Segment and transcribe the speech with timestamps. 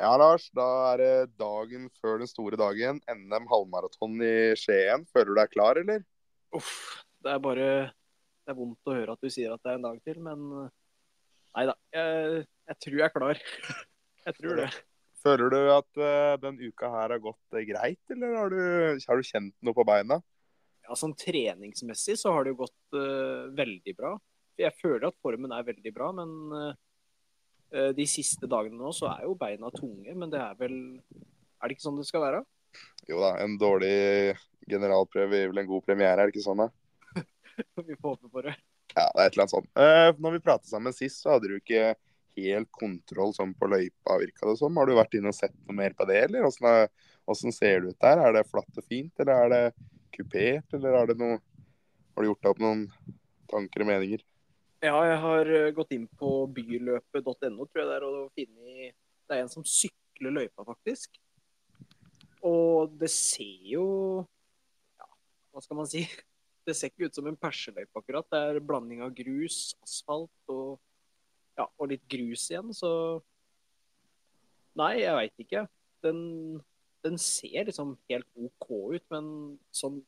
[0.00, 0.46] Ja, Lars.
[0.56, 3.02] Da er det dagen før den store dagen.
[3.04, 5.04] NM halvmaraton i Skien.
[5.12, 6.00] Føler du deg klar, eller?
[6.56, 7.02] Uff.
[7.20, 7.66] Det er bare
[8.40, 10.46] Det er vondt å høre at du sier at det er en dag til, men
[10.56, 10.70] eh,
[11.58, 11.74] nei da.
[11.92, 13.42] Jeg, jeg tror jeg er klar.
[14.30, 14.70] jeg tror det.
[15.20, 18.62] Føler du at uh, den uka her har gått uh, greit, eller har du,
[19.04, 20.16] har du, kjent noe på beina?
[20.86, 24.14] Ja, Sånn treningsmessig så har det jo gått uh, veldig bra.
[24.56, 26.32] Jeg føler at formen er veldig bra, men
[27.70, 30.10] de siste dagene nå så er jo beina tunge.
[30.18, 32.40] Men det er vel Er det ikke sånn det skal være?
[33.08, 34.34] Jo da, en dårlig
[34.70, 36.64] generalprøve gir vel en god premiere, er det ikke sånn?
[36.64, 37.24] da?
[37.88, 38.54] vi får håpe på det.
[38.94, 39.70] Ja, det er et eller annet sånt.
[39.78, 41.92] Uh, når vi pratet sammen sist, så hadde du ikke
[42.38, 44.76] helt kontroll sånn på løypa, virka det som.
[44.78, 46.46] Har du vært inne og sett noe mer på det, eller?
[47.30, 48.22] Åssen ser det ut der?
[48.22, 51.38] Er det flatt og fint, eller er det kupert, eller er det noe
[52.10, 52.80] Har du gjort deg opp noen
[53.50, 54.22] tanker og meninger?
[54.80, 58.94] Ja, jeg har eh, gått inn på byløpet.no, tror jeg det er, og funnet
[59.28, 61.18] Det er en som sykler løypa, faktisk.
[62.48, 63.84] Og det ser jo
[64.96, 65.08] Ja,
[65.52, 66.06] hva skal man si?
[66.66, 68.28] det ser ikke ut som en perseløype, akkurat.
[68.32, 70.78] Det er blanding av grus, asfalt og,
[71.60, 72.92] ja, og litt grus igjen, så
[74.78, 75.64] Nei, jeg veit ikke.
[76.06, 76.20] Den,
[77.04, 79.26] den, ser liksom helt OK ut, men
[79.74, 79.98] sånn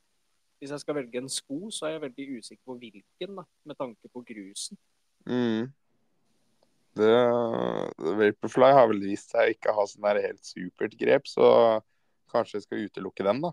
[0.62, 3.78] Hvis jeg skal velge en sko, så er jeg veldig usikker på hvilken, da, med
[3.80, 4.78] tanke på grusen.
[5.26, 5.72] Mm.
[6.94, 7.08] Det,
[8.20, 11.48] Vaporfly har vel vist seg ikke ha sånn der helt supert grep, så
[12.30, 13.50] kanskje jeg skal utelukke den, da.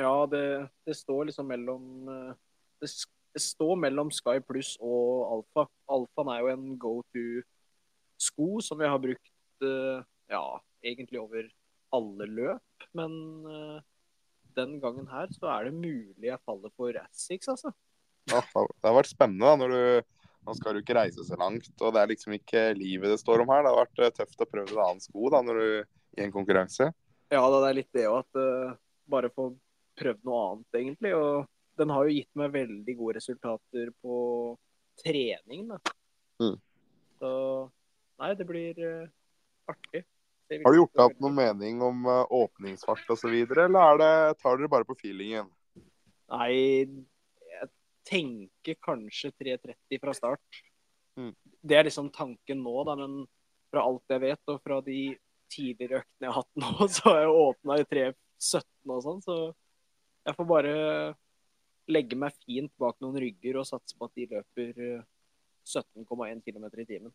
[0.00, 0.42] Ja, det,
[0.88, 2.34] det, står liksom mellom eh,
[2.82, 2.90] det,
[3.36, 5.68] det, står mellom Sky Pluss og Alfa.
[5.92, 10.02] Alfaen er jo en go to-sko som vi har brukt eh,
[10.34, 10.44] ja,
[10.82, 11.46] egentlig over
[11.94, 12.88] alle løp.
[12.96, 13.12] Men
[13.46, 13.78] uh,
[14.60, 17.72] den gangen her så er det mulig jeg faller for Assix, altså.
[18.30, 21.68] Ja, det har vært spennende da, når du nå skal du ikke reise så langt,
[21.80, 23.64] og det er liksom ikke livet det står om her.
[23.64, 25.66] Det har vært tøft å prøve en annen sko da, når du
[26.16, 26.90] i en konkurranse.
[27.30, 28.78] Ja, det er litt det òg, at uh,
[29.10, 29.50] bare få
[30.00, 31.12] prøvd noe annet, egentlig.
[31.14, 34.16] Og den har jo gitt meg veldig gode resultater på
[35.02, 35.78] trening, da.
[36.40, 36.56] Mm.
[37.20, 37.32] Så
[38.22, 39.12] nei, det blir uh,
[39.70, 40.02] artig.
[40.50, 44.12] Har du gjort deg opp noen mening om uh, åpningsfart osv., eller det,
[44.42, 45.46] tar dere bare på feelingen?
[46.30, 46.86] Nei,
[47.46, 47.68] jeg
[48.06, 50.62] tenker kanskje 3.30 fra start.
[51.18, 51.32] Mm.
[51.62, 53.24] Det er liksom tanken nå, da, men
[53.70, 55.00] fra alt jeg vet, og fra de
[55.50, 59.38] tidligere øktene jeg har hatt nå, så har jeg åpna i 3.17 og sånn, så
[60.26, 60.74] jeg får bare
[61.90, 64.74] legge meg fint bak noen rygger og satse på at de løper
[65.66, 67.14] 17,1 eh, km i timen.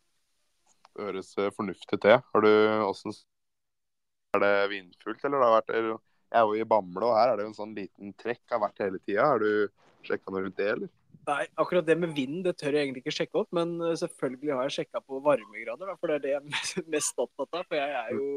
[0.96, 2.20] Det høres eh, fornuftig til.
[2.32, 2.52] Har du
[2.88, 3.12] åssen
[4.36, 7.36] Er det vindfullt, eller det har vært Jeg er jo i Bamble, og her er
[7.36, 9.28] det jo en sånn liten trekk har vært hele tida.
[9.28, 9.68] Har du
[10.06, 10.92] sjekka noe rundt det, eller?
[11.26, 14.54] Nei, akkurat det med vind det tør jeg egentlig ikke sjekke opp, men eh, selvfølgelig
[14.54, 16.42] har jeg sjekka på varmegrader, for det er det jeg
[16.82, 17.66] er mest opptatt av.
[17.68, 18.28] For jeg er jo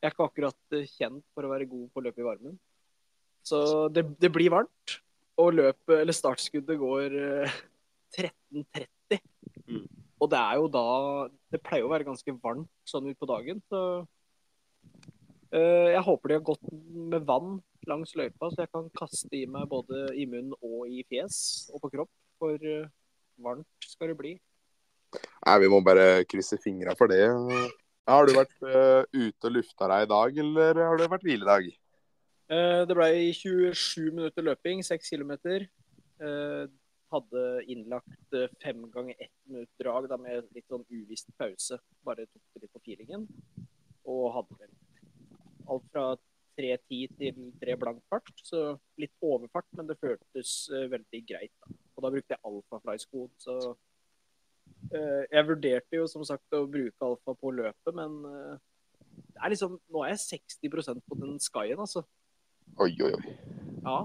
[0.00, 2.54] jeg er ikke akkurat kjent for å være god på å løpe i varmen.
[3.44, 5.00] Så det, det blir varmt.
[5.40, 7.16] Og løpet, eller startskuddet, går
[8.16, 8.86] 13.30.
[9.12, 9.20] Eh,
[9.72, 9.99] mm.
[10.20, 10.86] Og det er jo da
[11.52, 13.80] Det pleier å være ganske varmt sånn utpå dagen, så
[15.54, 17.58] uh, Jeg håper de har gått med vann
[17.88, 21.80] langs løypa, så jeg kan kaste i meg både i munn og i fjes og
[21.84, 22.12] på kropp.
[22.40, 22.88] For uh,
[23.40, 24.34] varmt skal det bli.
[25.16, 27.24] Nei, vi må bare krysse fingra for det.
[28.10, 31.70] Har du vært uh, ute og lufta deg i dag, eller har det vært hviledag?
[32.50, 35.34] Uh, det ble 27 minutter løping, 6 km.
[36.20, 36.64] Eh,
[37.10, 41.80] hadde innlagt eh, fem ganger ett minutt drag da, med litt sånn uvisst pause.
[42.06, 43.26] Bare tok det litt på feelingen.
[44.10, 44.74] Og hadde vel
[45.70, 46.06] alt fra
[46.60, 48.32] 3.10 til 3 blank fart.
[48.44, 48.64] Så
[49.00, 51.54] litt overfart, men det føltes veldig greit.
[51.62, 51.78] Da.
[51.96, 53.30] Og da brukte jeg alfafly-skoen.
[53.40, 58.56] Så uh, jeg vurderte jo som sagt å bruke alfa på løpet, men uh,
[59.20, 62.04] det er liksom, nå er jeg 60% på den skyen, altså.
[62.80, 63.36] Oi, oi, oi.
[63.84, 63.98] Ja.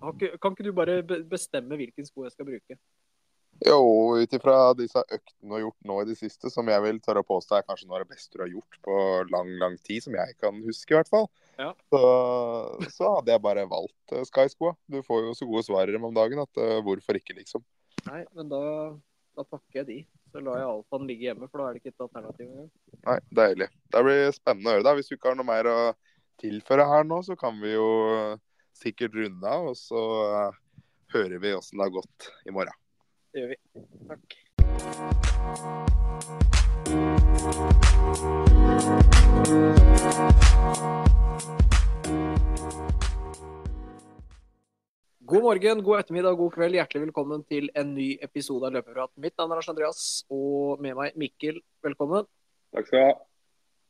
[0.00, 2.78] Kan ikke du bare bestemme hvilken sko jeg skal bruke?
[3.60, 3.80] Jo,
[4.16, 7.20] ut ifra disse øktene du har gjort nå i det siste, som jeg vil tørre
[7.20, 8.94] å påstå er kanskje noe av det beste du har gjort på
[9.34, 11.68] lang, lang tid, som jeg kan huske i hvert fall, ja.
[11.92, 12.00] så,
[12.86, 14.72] så, hadde jeg bare valgt uh, Sky-skoa.
[14.88, 17.66] Du får jo så gode svarere om dagen at uh, hvorfor ikke, liksom.
[18.06, 18.62] Nei, men da,
[19.36, 20.00] da, pakker jeg de.
[20.32, 22.70] Så lar jeg alfaen ligge hjemme, for da er det ikke et alternativ engang.
[23.10, 23.72] Nei, deilig.
[23.92, 24.96] Det blir spennende å høre, da.
[24.96, 25.80] Hvis du ikke har noe mer å
[26.40, 27.90] tilføre her nå, så kan vi jo
[28.80, 29.70] sikkert runde av.
[29.72, 30.60] Og så uh,
[31.14, 32.76] hører vi åssen det har gått i morgen.
[33.30, 33.58] Det gjør vi.
[34.10, 34.38] Takk.
[45.30, 46.74] God morgen, god ettermiddag, god kveld.
[46.74, 49.12] Hjertelig velkommen til en ny episode av Løpeprat.
[49.22, 51.60] Mitt navn er Lars Andreas, og med meg Mikkel.
[51.86, 52.26] Velkommen.
[52.74, 53.12] Takk skal du ha.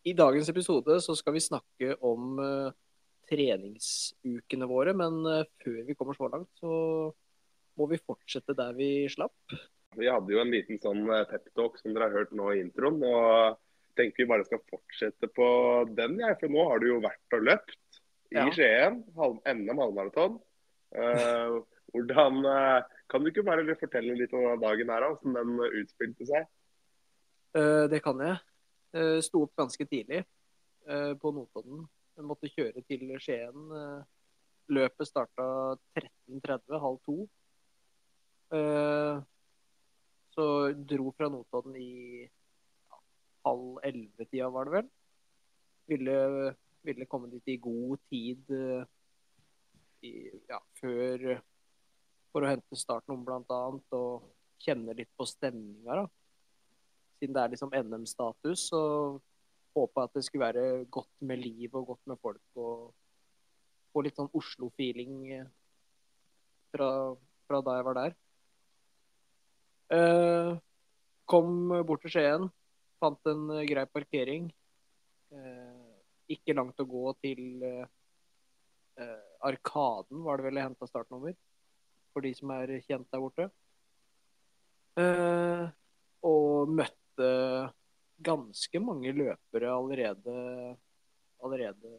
[0.05, 2.77] I dagens episode så skal vi snakke om uh,
[3.31, 6.73] treningsukene våre, men uh, før vi kommer så langt, så
[7.79, 9.55] må vi fortsette der vi slapp.
[9.99, 13.03] Vi hadde jo en liten sånn uh, peptalk som dere har hørt nå i introen.
[13.06, 13.59] og
[13.99, 15.47] tenker vi bare skal fortsette på
[15.97, 16.38] den, jeg.
[16.41, 18.00] For nå har du jo vært og løpt
[18.31, 18.47] i ja.
[18.55, 19.03] Skien.
[19.19, 20.38] NM halvmaraton.
[20.94, 21.61] Uh,
[21.93, 22.47] hvordan,
[23.11, 26.50] kan du ikke bare fortelle litt om dagen her, hvordan den utspilte seg?
[27.91, 28.37] det kan jeg.
[28.94, 30.23] Uh, sto opp ganske tidlig
[31.21, 31.82] på Notodden.
[32.20, 33.70] Jeg måtte kjøre til Skien.
[33.72, 34.02] Uh,
[34.70, 35.46] løpet starta
[35.96, 37.17] 13.30, halv to.
[40.34, 40.44] så
[40.90, 42.26] dro fra Notodden i
[43.46, 44.88] halv elleve-tida, var det vel.
[45.90, 46.17] Ville,
[46.87, 48.52] ville, komme dit i god tid
[50.06, 50.12] i,
[50.50, 51.26] ja, før
[52.31, 54.31] for å hente startnummer, blant annet, og
[54.62, 56.02] kjenne litt på stemninga.
[56.02, 56.06] da
[57.20, 58.82] siden det er liksom NM-status, så
[59.76, 62.43] håpa at det skulle være godt med liv og godt med folk.
[62.56, 62.90] Og
[63.90, 65.46] få litt sånn Oslo-feeling eh,
[66.75, 66.88] fra,
[67.46, 68.17] fra, da jeg var der.
[69.90, 70.50] Eh,
[71.31, 72.49] kom bort til Skien,
[73.02, 74.50] fant en uh, grei parkering.
[75.31, 75.88] Eh,
[76.34, 77.87] ikke langt å gå til eh,
[79.00, 81.32] eh Arkaden, var det vel jeg henta startnummer.
[82.12, 83.46] For de som er kjent der borte.
[86.28, 87.28] og møtte
[88.25, 90.37] ganske mange løpere allerede,
[91.43, 91.93] allerede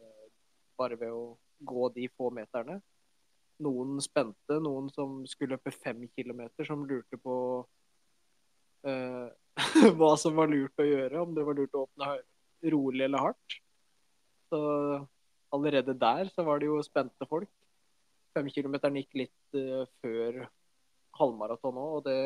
[0.78, 1.24] bare ved å
[1.62, 2.80] gå de få meterne.
[3.62, 7.36] Noen spente, noen som skulle løpe fem kilometer, som lurte på
[8.86, 9.26] uh,
[9.98, 12.14] hva som var lurt å gjøre, om det var lurt å åpne
[12.72, 13.58] rolig eller hardt.
[14.50, 14.62] Så
[15.52, 17.50] allerede der så var det jo spente folk.
[18.36, 20.44] Femkilometeren gikk litt uh, før
[21.18, 22.18] halvmaraton òg, og det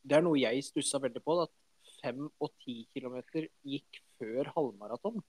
[0.00, 1.36] det er noe jeg stussa veldig på.
[1.44, 1.52] At
[2.00, 5.20] fem og ti kilometer gikk før halvmaraton.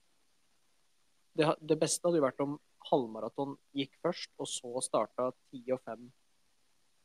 [1.32, 2.58] Det, det, beste hadde jo vært om
[2.90, 6.10] halvmaraton gikk først, og så starta ti og fem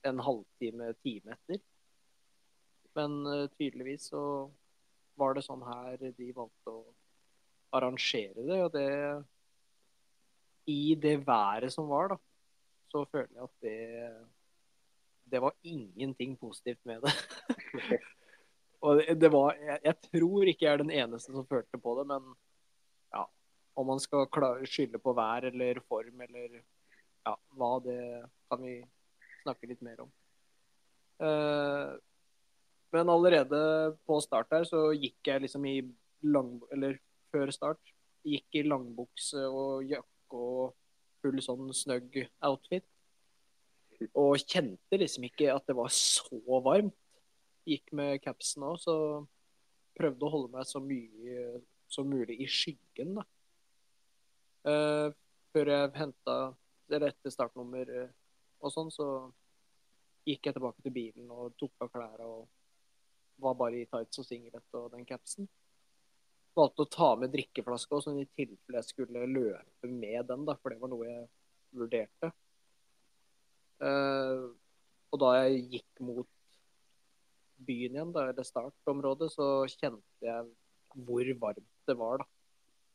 [0.08, 1.62] en halvtime, time etter.
[2.98, 4.22] Men uh, tydeligvis så
[5.18, 6.82] var det sånn her de valgte å
[7.78, 8.60] arrangere det.
[8.66, 8.90] Og det
[10.68, 12.20] I det været som var, da,
[12.92, 13.78] så føler jeg at det
[15.28, 17.12] det var ingenting positivt med det.
[18.86, 22.06] og det, var jeg, jeg, tror ikke jeg er den eneste som følte på det,
[22.12, 22.28] men
[23.16, 23.24] ja.
[23.78, 24.28] Om man skal
[24.70, 28.00] skylde på vær eller form eller ja, hva, det
[28.50, 28.80] kan vi
[29.44, 30.12] snakke litt mer om.
[31.18, 31.98] Uh,
[32.94, 33.60] men allerede
[34.08, 35.80] på start der så gikk jeg liksom i
[36.26, 36.58] lang...
[36.72, 37.00] Eller
[37.34, 37.94] før start
[38.28, 40.76] gikk i langbukse og jakke og
[41.24, 42.86] full sånn snøgg outfit.
[44.14, 46.96] Og kjente liksom ikke at det var så varmt.
[47.68, 48.96] Gikk med capsen òg, så
[49.98, 51.62] prøvde å holde meg så mye
[51.92, 53.26] som mulig i skyggen, da.
[54.68, 55.08] Uh,
[55.56, 56.34] før jeg henta
[56.92, 58.10] Eller etter startnummer uh,
[58.60, 59.06] og sånn, så
[60.28, 62.48] gikk jeg tilbake til bilen og tok av klærne og
[63.44, 65.48] var bare i tights og singlet og den capsen.
[66.58, 70.56] Valgte å ta med drikkeflaske også, sånn i tilfelle jeg skulle løpe med den, da,
[70.58, 71.28] for det var noe jeg
[71.78, 72.32] vurderte.
[73.78, 74.56] Uh,
[75.14, 76.32] og da jeg gikk mot
[77.58, 80.48] byen igjen, da, eller startområdet, så kjente jeg
[81.06, 82.24] hvor varmt det var.
[82.24, 82.28] da.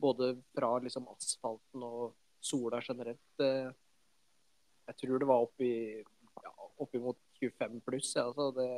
[0.02, 3.28] Både fra liksom asfalten og sola generelt.
[3.40, 3.70] Uh,
[4.90, 5.70] jeg tror det var oppi
[6.42, 8.14] ja, oppimot 25 pluss.
[8.16, 8.68] Ja, altså det,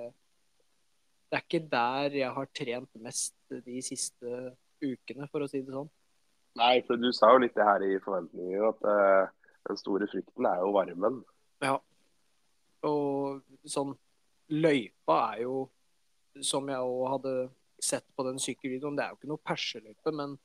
[1.31, 5.73] det er ikke der jeg har trent mest de siste ukene, for å si det
[5.73, 5.89] sånn.
[6.61, 9.33] Nei, for du sa jo litt det her i forventninger, at uh,
[9.67, 11.23] den store frykten er jo varmen.
[11.65, 11.79] Ja.
[12.85, 13.95] Og sånn
[14.53, 15.65] Løypa er jo,
[16.43, 17.35] som jeg òg hadde
[17.85, 20.37] sett på den sykkelvideoen, det er jo ikke noe perseløype, men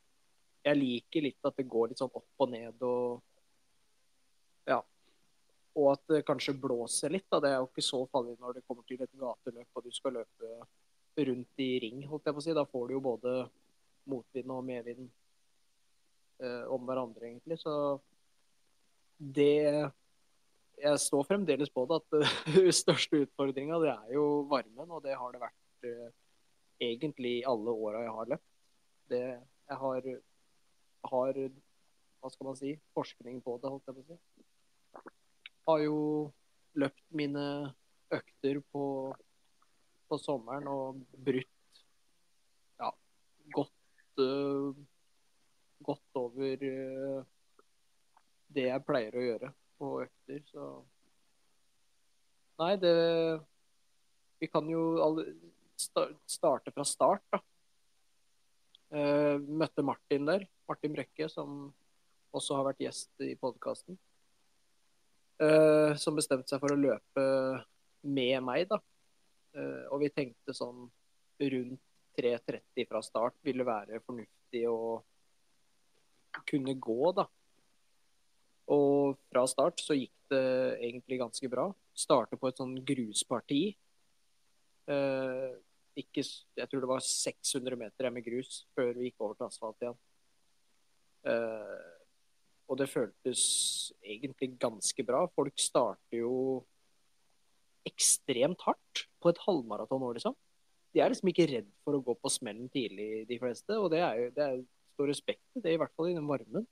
[0.65, 3.22] jeg liker litt at det går litt sånn opp og ned og
[4.69, 4.81] Ja.
[5.79, 7.29] Og at det kanskje blåser litt.
[7.31, 9.91] da, Det er jo ikke så farlig når det kommer til et gateløp og du
[9.91, 10.67] skal løpe
[11.17, 12.53] rundt i ring, holdt jeg på å si.
[12.53, 13.50] Da får du jo både
[14.05, 15.10] motvind og medvind
[16.39, 17.60] eh, om hverandre, egentlig.
[17.60, 18.00] Så
[19.17, 19.91] det
[20.79, 22.13] jeg står fremdeles på det at
[22.53, 26.09] den største utfordringa er jo varmen, og det har det vært uh,
[26.79, 28.50] egentlig alle åra jeg har løpt.
[29.09, 29.24] Det,
[29.69, 30.09] jeg har,
[31.12, 31.39] har,
[32.19, 34.19] hva skal man si, forskning på det, holdt jeg på å si.
[35.69, 35.98] Har jo
[36.79, 37.45] løpt mine
[38.13, 38.86] økter på,
[40.09, 41.83] på sommeren og brutt
[42.79, 42.91] ja,
[43.55, 44.71] godt, uh,
[45.86, 47.19] godt over uh,
[48.50, 50.69] det jeg pleier å gjøre på økter, så
[52.59, 52.91] Nei, det
[54.41, 55.24] Vi kan jo alle
[55.79, 57.41] starte fra start, da.
[58.89, 60.48] Eh, møtte Martin der.
[60.69, 61.69] Martin Brekke, som
[62.36, 64.00] også har vært gjest i podkasten.
[65.95, 67.21] som bestemte seg for å løpe
[68.03, 68.75] med meg, da.
[69.88, 70.81] og vi tenkte sånn
[71.39, 71.79] rundt
[72.19, 75.00] 3.30 fra start ville være fornuftig å
[76.50, 77.25] kunne gå, da.
[78.69, 80.43] Og fra start så gikk det
[80.86, 81.69] egentlig ganske bra.
[81.98, 83.63] Starte på et sånn grusparti.
[84.89, 85.50] Eh,
[86.01, 89.85] ikke, jeg tror det var 600 meter med grus før vi gikk over til asfalt
[89.85, 89.97] igjen.
[91.27, 91.99] Uh,
[92.69, 93.43] og det føltes
[94.05, 95.23] egentlig ganske bra.
[95.33, 96.33] Folk starter jo
[97.87, 100.35] ekstremt hardt på et halvmaraton liksom.
[100.93, 103.77] De er liksom ikke redd for å gå på smellen tidlig, de fleste.
[103.77, 104.61] Og det er jo det er,
[104.99, 106.65] stor respekt i det, i hvert fall i den varmen.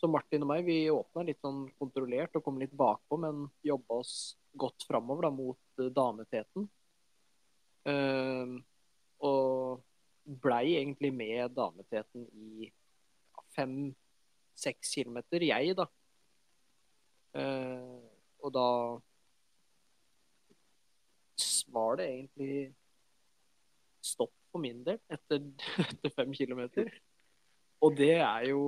[0.00, 4.00] Så Martin og meg vi åpna litt sånn kontrollert og kom litt bakpå, men jobba
[4.02, 6.66] oss godt framover da, mot uh, dameteten.
[7.84, 8.60] Uh,
[9.24, 9.82] og
[10.24, 12.70] blei egentlig med dameteten i
[13.54, 15.88] fem-seks kilometer, jeg, da.
[17.34, 18.00] Uh,
[18.44, 18.68] og da
[21.74, 22.74] var det egentlig
[24.04, 25.42] stopp for min del etter,
[25.88, 26.90] etter fem kilometer.
[27.84, 28.62] Og det er jo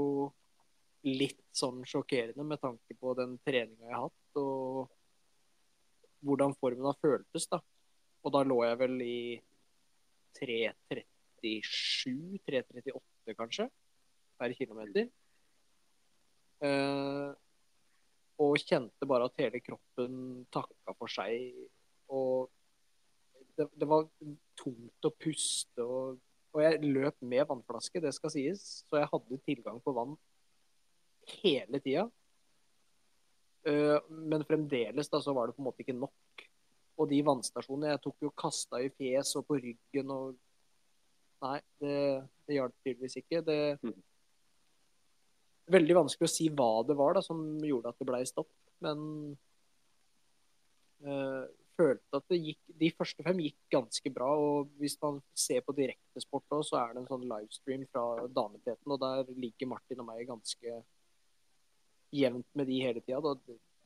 [1.07, 4.89] litt sånn sjokkerende med tanke på den treninga jeg har hatt, og
[6.27, 7.61] hvordan formen har føltes, da.
[8.27, 9.39] Og da lå jeg vel i
[10.41, 13.69] 3.37-3.38 kanskje
[14.37, 15.07] per kilometer.
[16.67, 17.31] Eh,
[18.43, 21.55] og kjente bare at hele kroppen takka for seg.
[22.13, 22.51] Og
[23.57, 24.05] det, det var
[24.59, 25.87] tungt å puste.
[25.87, 26.19] Og,
[26.53, 28.85] og jeg løp med vannflaske, det skal sies.
[28.91, 30.17] Så jeg hadde tilgang på vann
[31.39, 32.07] hele tida.
[33.67, 36.46] Uh, men fremdeles da, så var det på en måte ikke nok.
[36.97, 40.37] Og de vannstasjonene Jeg tok jo kasta i fjes og på ryggen og
[41.45, 41.97] Nei, det,
[42.49, 43.43] det hjalp tydeligvis ikke.
[43.45, 43.97] Det mm.
[45.75, 48.49] Veldig vanskelig å si hva det var da som gjorde at det ble stopp.
[48.81, 49.03] Men
[51.05, 51.45] øh,
[51.77, 54.31] følte at det gikk De første fem gikk ganske bra.
[54.41, 58.93] Og hvis man ser på direktesport òg, så er det en sånn livestream fra dameteten,
[58.93, 60.81] og der ligger Martin og meg ganske
[62.17, 63.37] jevnt med de hele tida.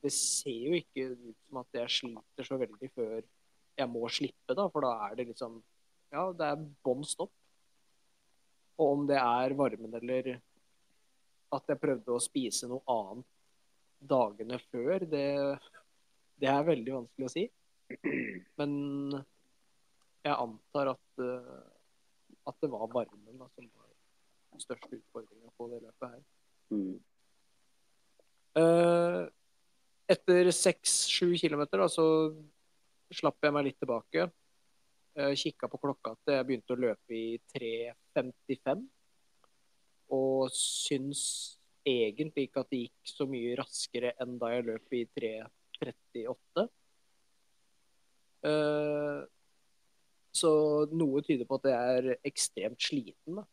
[0.01, 3.19] Det, ser jo ikke ut som at jeg sliter så veldig før
[3.77, 4.65] jeg må slippe, da.
[4.73, 5.61] For da er det liksom
[6.11, 7.31] Ja, det er bånn stopp.
[8.81, 10.33] Og om det er varmen eller
[11.51, 13.27] at jeg prøvde å spise noe annet
[14.11, 15.27] dagene før, det,
[16.41, 17.43] det er veldig vanskelig å si.
[18.59, 18.73] Men
[20.23, 21.23] jeg antar at,
[22.49, 23.91] at det var varmen da, som var
[24.51, 26.23] den største utfordringa på det løpet her.
[26.71, 26.95] Mm.
[28.61, 29.21] Eh,
[30.11, 32.05] etter seks-sju kilometer så
[33.11, 34.27] slapp jeg meg litt tilbake.
[35.17, 38.85] Uh, Kikka på klokka til jeg begynte å løpe i 3.55.
[40.15, 41.23] Og syns
[41.87, 46.67] egentlig ikke at det gikk så mye raskere enn da jeg løp i 3.38.
[48.41, 49.21] Uh, eh,
[50.31, 50.51] så
[50.95, 53.41] noe tyder på at jeg er ekstremt sliten.
[53.41, 53.47] da.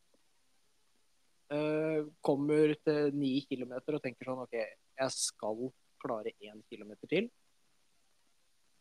[1.48, 5.70] Uh, kommer til ni kilometer og tenker sånn OK, jeg skal
[6.02, 7.30] klare én kilometer til.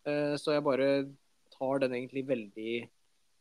[0.08, 0.90] Uh, så jeg bare
[1.54, 2.76] tar den egentlig veldig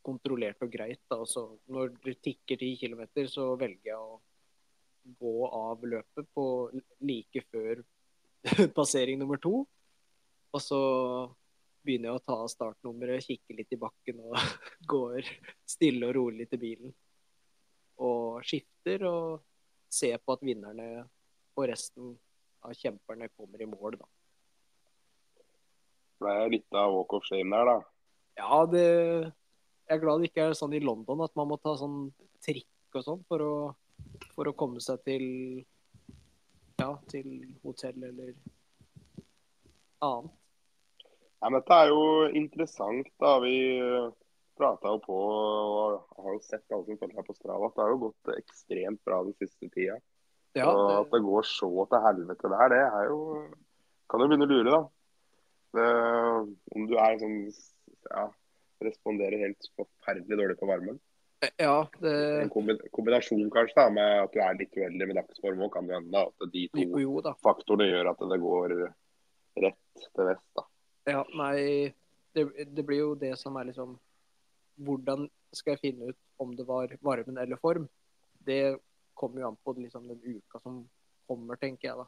[0.07, 1.01] kontrollert og greit.
[1.11, 1.21] Da.
[1.27, 4.19] Så når det tikker ti kilometer, så velger jeg å
[5.17, 6.45] gå av løpet på
[7.07, 7.83] like før
[8.77, 9.61] passering nummer to.
[10.55, 10.79] Og så
[11.87, 14.39] begynner jeg å ta startnummeret, kikke litt i bakken og
[14.93, 15.27] går
[15.67, 16.95] stille og rolig til bilen
[17.97, 19.41] og skifter, og
[19.89, 20.87] ser på at vinnerne
[21.57, 22.11] og resten
[22.67, 24.07] av kjemperne kommer i mål, da.
[26.17, 27.77] Det er litt av walk of shame der, da?
[28.37, 28.85] Ja, det
[29.87, 32.09] Jeg er glad det ikke er sånn i London at man må ta sånn
[32.43, 33.73] trikk og sånn for
[34.35, 35.23] for å komme seg til
[36.77, 37.29] ja, til
[37.63, 38.33] hotell eller
[40.05, 40.35] annet.
[41.37, 42.03] Ja, men dette er jo
[42.37, 43.37] interessant, da.
[43.41, 43.55] Vi
[44.57, 47.83] prata jo på og har jo sett alle som følger her på Strava, at det
[47.85, 49.97] har jo gått ekstremt bra den siste tida.
[50.57, 53.19] Ja, og at det går så til helvete der, det er jo
[54.07, 54.83] Kan jo begynne å lure, da.
[55.75, 55.87] Det,
[56.77, 57.39] om du er sånn
[58.07, 58.21] ja,
[58.85, 60.95] responderer helt forferdelig dårlig på varmen.
[61.59, 62.13] Ja, det...
[62.41, 62.49] En
[62.95, 66.23] kombinasjon kanskje da, med at du er litt uheldig med dagsform òg, kan jo hende.
[66.23, 68.75] At de to jo, jo, faktorene gjør at det går
[69.67, 70.47] rett til vest.
[70.57, 70.65] da.
[71.07, 71.93] Ja, nei,
[72.35, 73.95] det, det blir jo det som er liksom
[74.87, 77.87] hvordan skal jeg finne ut om det var varmen eller form?
[78.45, 78.77] Det
[79.17, 80.81] kommer jo an på liksom, den uka som
[81.27, 82.07] kommer, tenker jeg da.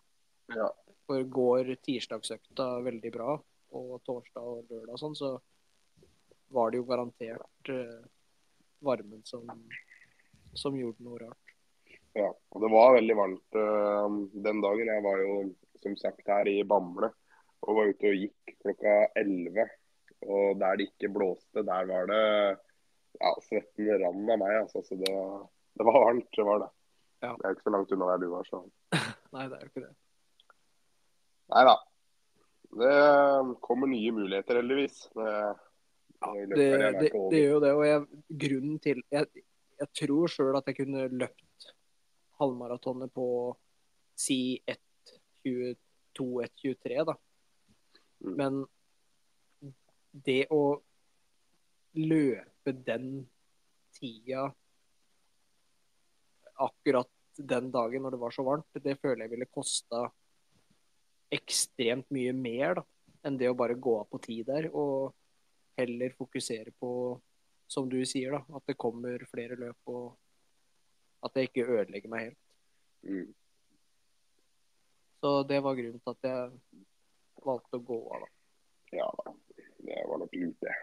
[0.60, 0.70] Ja.
[1.10, 3.36] For går tirsdagsøkta veldig bra,
[3.78, 5.36] og torsdag og lørdag sånn, så
[6.54, 8.02] var det jo garantert uh,
[8.86, 9.46] varmen som,
[10.58, 11.56] som gjorde noe rart.
[12.18, 14.08] Ja, og det var veldig varmt uh,
[14.46, 14.94] den dagen.
[14.94, 15.36] Jeg var jo
[15.84, 17.12] som sagt her i Bamble
[17.66, 19.70] og var ute og gikk klokka 11.
[20.30, 22.24] Og der det ikke blåste, der var det
[23.20, 24.56] ja, svetten rand av meg.
[24.64, 25.14] Altså, så det,
[25.80, 26.70] det, var varmt, det var det.
[27.20, 27.32] Ja.
[27.36, 28.58] Det er ikke så langt unna der du var, så.
[29.36, 29.96] Nei, det er jo ikke det.
[31.50, 31.76] Nei da.
[32.80, 32.96] Det
[33.66, 34.96] kommer nye muligheter, heldigvis.
[35.18, 35.32] Det,
[36.22, 37.72] ja, det, det, det, gjør jo det.
[37.74, 38.00] Og jeg,
[38.44, 39.24] grunnen til Jeg,
[39.80, 41.60] jeg tror sjøl at jeg kunne løpt
[42.40, 43.28] halvmaratonet på
[44.20, 47.16] si 1.22-1.23, da.
[48.20, 48.34] Mm.
[48.36, 48.54] Men
[50.12, 50.82] det å
[52.00, 53.28] løpe den
[53.96, 54.54] tida
[56.60, 60.08] akkurat den dagen når det var så varmt, det føler jeg ville kosta
[61.32, 62.84] ekstremt mye mer da,
[63.28, 64.70] enn det å bare gå av på tid der.
[64.74, 65.14] Og
[65.80, 66.92] heller fokusere på,
[67.70, 72.30] som du sier, da, at det kommer flere løp, og at jeg ikke ødelegger meg
[72.30, 72.42] helt.
[73.08, 73.30] Mm.
[75.20, 76.84] Så det var grunnen til at jeg
[77.46, 78.36] valgte å gå av, da.
[79.00, 79.36] Ja da.
[79.86, 80.76] Det var nok lurt, det.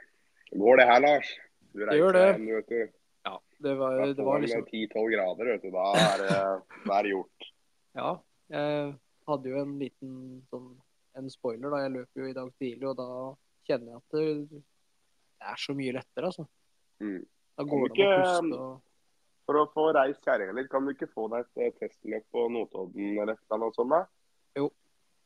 [0.56, 1.32] Går det her, Lars?
[1.74, 2.26] Du det gjør det.
[2.38, 2.92] Igjen.
[3.26, 3.34] Ja,
[3.66, 5.70] det var, det var liksom 10-12 grader, vet du.
[5.74, 6.40] Da er, det,
[6.86, 7.48] da er det gjort.
[7.98, 8.10] Ja.
[8.54, 8.92] Jeg
[9.26, 10.18] hadde jo en liten
[10.52, 10.68] sånn
[11.16, 11.82] en spoiler, da.
[11.84, 13.08] Jeg løp jo i dag tidlig, og da
[13.66, 16.46] kjenner jeg at det, det er så mye lettere, altså.
[17.02, 17.22] Mm.
[17.56, 18.74] Da går det an å puste og
[19.46, 22.46] For å få reist kjerringa litt, kan du ikke få deg et eh, testløp på
[22.52, 23.94] Notodden eller et eller annet sånt?
[23.94, 24.00] da?
[24.58, 24.70] Jo.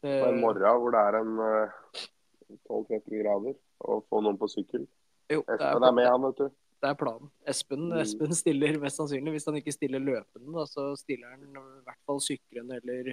[0.00, 0.16] Det...
[0.23, 4.49] På en morgen hvor det er en uh, eh, 12-13 grader, og få noen på
[4.52, 4.87] sykkel.
[5.30, 6.61] Jo, Espen er, er, med, han, vet du.
[6.80, 7.28] Det er planen.
[7.49, 7.99] Espen, mm.
[8.00, 9.34] Espen, stiller mest sannsynlig.
[9.34, 13.10] Hvis han ikke stiller løpende, da, så stiller han i hvert fall syklende eller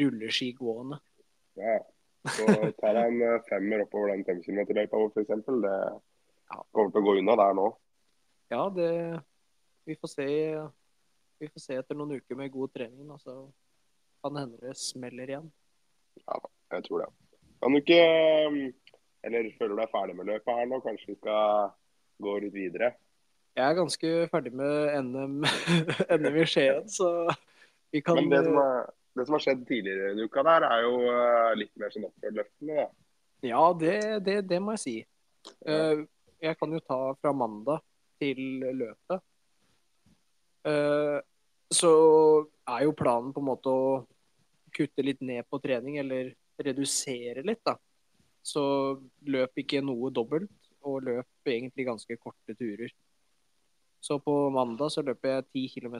[0.00, 1.00] rulleskigående.
[1.58, 1.80] Ja,
[2.36, 2.46] så
[2.78, 5.48] tar han eh, femmer oppover den femkilometerløypa vår, f.eks.
[5.64, 5.74] Det
[6.70, 7.66] kommer til å gå unna der nå.
[8.54, 8.92] Ja, det
[9.88, 10.28] Vi får se.
[11.40, 13.10] Vi får se etter noen uker med god trening.
[13.10, 13.34] Og så
[14.22, 15.52] kan det hende det smeller igjen.
[16.22, 16.38] Ja
[16.70, 17.10] jeg tror det.
[17.62, 18.72] Kan du ikke eh,
[19.26, 20.80] Eller føler du deg ferdig med løpet her nå?
[20.84, 21.72] Kanskje vi skal
[22.22, 22.94] gå litt videre?
[23.58, 25.44] Jeg er ganske ferdig med NM,
[26.20, 27.10] NM i Skien, så
[27.90, 30.84] vi kan Men det som er det som har skjedd tidligere i uka der, er
[30.84, 32.84] jo uh, litt mer sånn oppoverløftende.
[32.84, 33.48] da.
[33.50, 34.94] ja det, det, det, må jeg si.
[35.66, 36.06] Uh,
[36.40, 37.82] jeg kan jo ta fra mandag
[38.22, 39.24] til løpet.
[41.72, 41.90] Så
[42.68, 43.84] er jo planen på en måte å
[44.76, 47.74] kutte litt ned på trening, eller redusere litt, da.
[48.44, 48.62] Så
[49.28, 50.52] løp ikke noe dobbelt,
[50.86, 52.92] og løp egentlig ganske korte turer.
[54.00, 55.96] Så på mandag så løp jeg 10 km,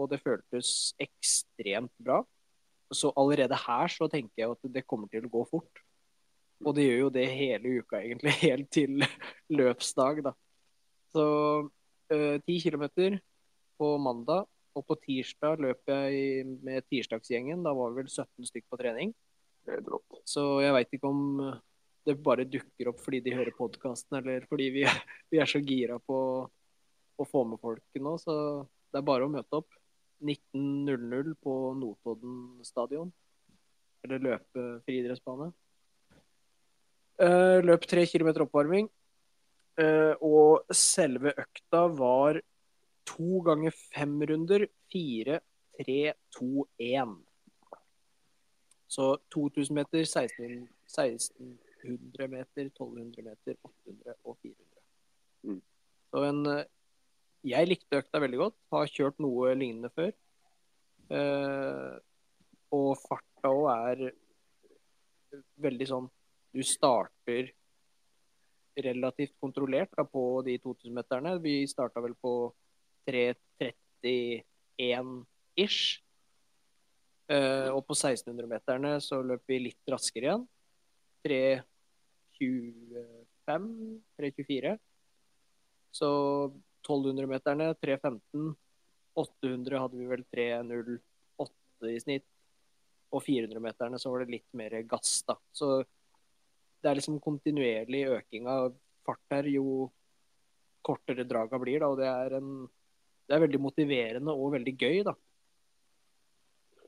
[0.00, 2.22] og det føltes ekstremt bra.
[2.92, 5.82] Så allerede her så tenker jeg at det kommer til å gå fort.
[6.64, 8.32] Og det gjør jo det hele uka, egentlig.
[8.46, 9.04] Helt til
[9.52, 10.32] løpsdag, da.
[11.14, 11.26] Så
[12.08, 13.18] ti uh, kilometer
[13.78, 14.48] på mandag.
[14.74, 17.62] Og på tirsdag løp jeg med tirsdagsgjengen.
[17.62, 19.12] Da var vi vel 17 stykk på trening.
[20.26, 21.20] Så jeg veit ikke om
[22.04, 24.84] det bare dukker opp fordi de hører podkasten, eller fordi vi
[25.32, 26.18] vi er så gira på
[27.18, 28.16] å få med folk nå.
[28.22, 28.34] Så
[28.92, 29.70] det er bare å møte opp.
[30.24, 33.12] 19.00 på Notodden stadion.
[34.04, 35.50] Eller løpe friidrettsbane.
[37.20, 38.88] Uh, løp tre kilometer oppvarming.
[39.80, 42.40] Uh, og selve økta var
[43.08, 44.68] to ganger fem runder.
[44.92, 45.40] Fire,
[45.78, 47.16] tre, to, én.
[48.94, 50.68] Så 2000 meter, 16,
[51.84, 54.84] 1600 meter, 1200 meter, 800 og 400.
[55.44, 55.60] Mm.
[56.10, 56.62] Så en uh,
[57.44, 58.54] jeg likte økta veldig godt.
[58.72, 60.08] Har kjørt noe lignende før.
[61.12, 61.92] Eh,
[62.72, 64.16] og farta òg er
[65.60, 66.06] veldig sånn
[66.54, 67.50] Du starter
[68.80, 71.42] relativt kontrollert da, på de 2000-meterne.
[71.44, 72.54] Vi starta vel på
[73.10, 76.00] 3.31-ish.
[77.28, 80.44] Eh, og på 1600-meterne så løp vi litt raskere igjen.
[82.44, 84.76] 3.25, 3.24.
[85.94, 86.10] Så
[86.88, 88.54] 1200-meterne 3.15.
[89.14, 92.26] 800 hadde vi vel 3.08 i snitt.
[93.14, 95.36] Og 400-meterne så var det litt mer gass, da.
[95.54, 95.76] Så
[96.82, 98.72] det er liksom kontinuerlig øking av
[99.06, 99.86] fart her jo
[100.84, 101.92] kortere draga blir, da.
[101.92, 102.66] Og det er en
[103.24, 105.14] Det er veldig motiverende og veldig gøy, da.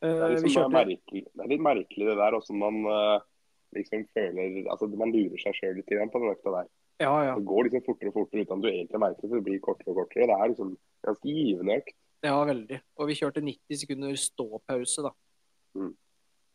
[0.02, 0.74] Det er, liksom kjørte...
[0.74, 3.22] merkelig, det er litt merkelig det der, også man uh,
[3.74, 6.72] liksom føler Altså man lurer seg sjøl litt på den økta der.
[7.02, 7.34] Ja, ja.
[7.36, 9.36] Det går liksom fortere og fortere uten at du egentlig merker det.
[9.36, 10.28] Det blir kortere og kortere.
[10.30, 10.72] Det er liksom
[11.04, 11.96] ganske givende økt.
[12.24, 12.80] Ja, veldig.
[12.96, 15.12] Og vi kjørte 90 sekunder ståpause, da.
[15.76, 15.92] Mm.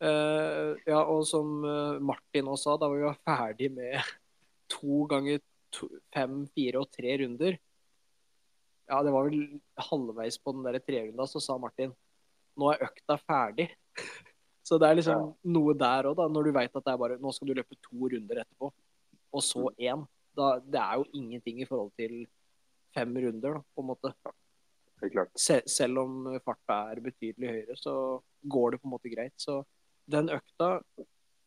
[0.01, 3.99] Uh, ja, og som uh, Martin også sa, da var vi ferdig med
[4.73, 5.43] to ganger
[5.75, 7.59] to, fem, fire og tre runder.
[8.89, 11.93] Ja, det var vel halvveis på den der trerunda, så sa Martin
[12.59, 13.69] nå er økta ferdig.
[14.63, 16.27] Så det er liksom noe der òg, da.
[16.29, 18.71] Når du veit at det er bare Nå skal du løpe to runder etterpå,
[19.33, 19.75] og så Mm.
[19.79, 20.07] én.
[20.37, 22.27] Da, det er jo ingenting i forhold til
[22.93, 24.13] fem runder, da, på en måte.
[25.13, 25.25] Ja.
[25.35, 29.33] Sel selv om farta er betydelig høyere, så går det på en måte greit.
[29.37, 29.65] Så
[30.07, 30.83] den økta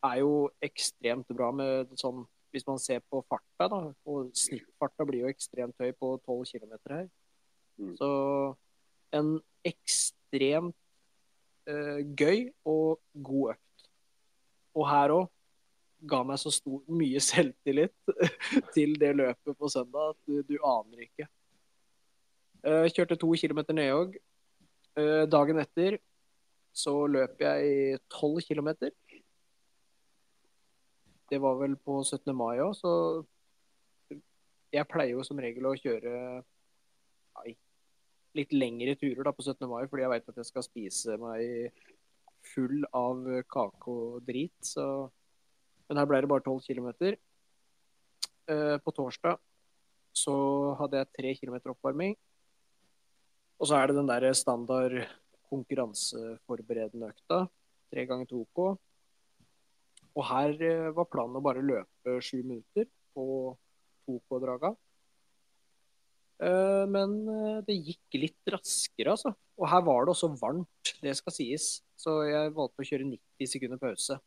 [0.03, 5.25] er jo ekstremt bra med sånn Hvis man ser på farta, da, og snittfarta blir
[5.25, 7.09] jo ekstremt høy på 12 km her.
[7.77, 7.97] Mm.
[7.97, 8.55] Så
[9.11, 10.75] en ekstremt
[11.69, 13.87] eh, gøy og god økt.
[14.75, 15.31] Og her òg
[16.05, 17.95] ga meg så stor, mye selvtillit
[18.75, 21.27] til det løpet på søndag at du, du aner ikke.
[22.65, 24.17] Uh, kjørte to kilometer nedjogg.
[24.97, 25.99] Uh, dagen etter
[26.75, 28.91] så løp jeg tolv kilometer.
[31.29, 32.33] Det var vel på 17.
[32.35, 32.91] mai òg, så
[34.75, 36.11] jeg pleier jo som regel å kjøre
[37.39, 37.55] nei,
[38.35, 39.67] litt lengre turer da på 17.
[39.69, 41.83] mai, fordi jeg veit at jeg skal spise meg
[42.45, 44.55] full av kake og drit.
[44.63, 45.09] Så
[45.87, 46.89] Men her ble det bare 12 km.
[48.49, 49.37] Eh, på torsdag
[50.15, 50.33] så
[50.79, 52.15] hadde jeg tre kilometer oppvarming.
[53.59, 54.95] Og så er det den der standard
[55.49, 57.45] konkurranseforberedende økta.
[57.93, 58.65] Tre ganger 2K.
[60.15, 63.55] Og her eh, var planen å bare løpe 7 minutter på
[64.07, 64.73] 2K-draga.
[64.73, 64.84] Eh,
[66.39, 69.31] Men eh, det gikk litt raskere, altså.
[69.55, 71.67] Og her var det også varmt, det skal sies.
[71.95, 74.17] Så jeg valgte å kjøre 90 sekunder pause.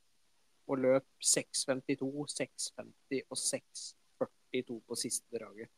[0.69, 5.71] Og løp 6.52, 6.50 og 6.42 på siste draget.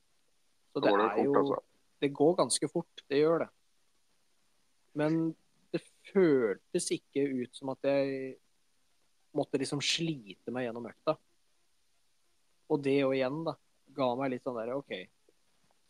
[0.71, 1.59] Så det er jo altså.
[2.01, 3.49] Det går ganske fort, det gjør det.
[4.97, 5.19] Men
[5.71, 8.39] det føltes ikke ut som at jeg
[9.37, 11.15] måtte liksom slite meg gjennom økta.
[12.71, 13.55] Og det og igjen, da,
[13.95, 14.95] ga meg litt sånn der OK,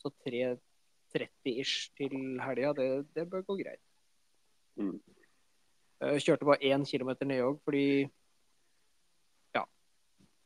[0.00, 3.82] så 3.30-ish til helga, det, det bør gå greit.
[4.80, 4.96] Mm.
[6.00, 7.86] Jeg kjørte bare én kilometer nedjogg fordi
[9.56, 9.64] ja,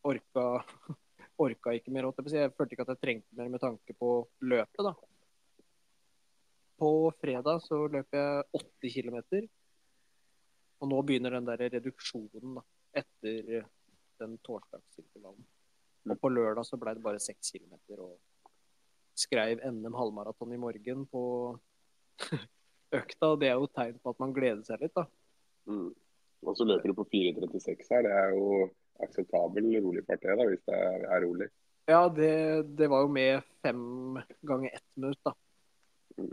[0.03, 0.47] orka,
[1.47, 2.11] orka ikke mer.
[2.27, 4.95] Jeg følte ikke at jeg trengte mer med tanke på løpet, da.
[6.75, 6.91] På
[7.21, 8.43] fredag så løp jeg
[8.83, 9.47] 80 km.
[10.83, 12.65] Og nå begynner den der reduksjonen da,
[12.99, 13.69] etter
[14.21, 15.47] den torsdagsintervallen.
[16.11, 17.79] Og på lørdag så ble det bare 6 km.
[17.95, 18.19] Og
[19.19, 21.25] skrev NM halvmaraton i morgen på
[23.01, 23.33] økta.
[23.33, 25.07] Og det er jo tegn på at man gleder seg litt, da.
[25.71, 25.93] Mm.
[26.45, 28.07] Og så løper du på 4.36 her.
[28.07, 28.49] Det er jo
[29.05, 31.49] akseptabel rolig fart, det, da, hvis det er, rolig.
[31.91, 32.35] Ja, det,
[32.79, 35.35] det var jo med fem ganger ett minutt, da.
[36.19, 36.33] Mm.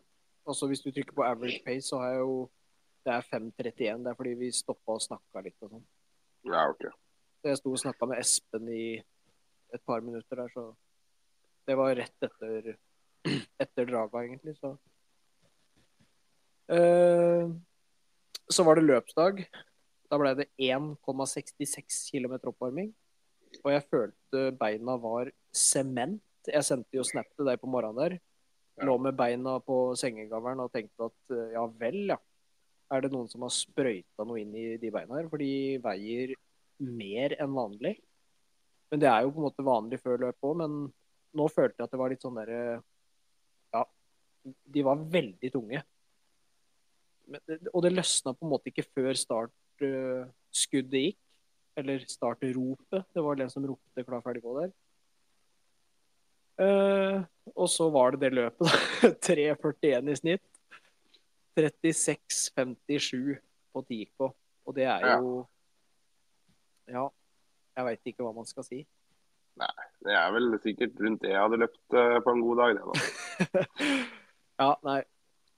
[0.52, 2.50] Så hvis du trykker på average pace, så har jeg jo
[3.02, 4.04] Det er 5.31.
[4.04, 5.86] Det er fordi vi stoppa og snakka litt og sånn.
[6.46, 6.84] Ja, OK.
[7.41, 8.84] Så jeg sto og snakka med Espen i
[9.74, 10.67] et par minutter der, så
[11.67, 12.74] det var rett etter,
[13.65, 14.78] etter draga, egentlig, så
[16.71, 17.52] Uh,
[18.47, 19.41] Så var det løpsdag.
[20.12, 22.91] Da ble det 1,66 km oppvarming.
[23.63, 26.24] Og jeg følte beina var sement.
[26.47, 28.17] Jeg sendte jo snap til deg på morgenen der.
[28.88, 32.17] Lå med beina på sengegavlen og tenkte at eh, ja vel, ja.
[32.91, 35.28] Er det noen som har sprøyta noe inn i de beina her?
[35.32, 36.34] For de veier
[36.82, 37.97] mer enn vanlig.
[38.91, 40.80] Men det er jo på en måte vanlig før løpet òg, men
[41.38, 42.62] nå følte jeg at det var litt sånn derre
[43.74, 43.86] Ja,
[44.44, 45.82] de var veldig tunge.
[47.32, 51.20] Men, og det løsna på en måte ikke før startskuddet gikk.
[51.80, 53.06] Eller startropet.
[53.15, 54.72] Det var den som ropte 'klar, ferdig, gå' der.
[56.62, 57.24] Uh,
[57.56, 59.10] og så var det det løpet, da.
[59.28, 60.44] 3.41 i snitt.
[61.58, 63.39] 36.57
[63.74, 64.32] på Tico.
[64.65, 65.48] Og det er jo
[66.91, 67.08] Ja,
[67.78, 68.82] jeg veit ikke hva man skal si.
[70.02, 72.84] Det er vel sikkert rundt det jeg hadde løpt eh, på en god dag, det
[72.89, 73.65] da.
[74.63, 75.00] ja, nei.